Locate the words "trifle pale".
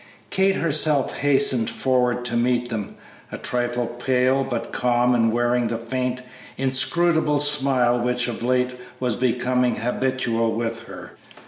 3.37-4.43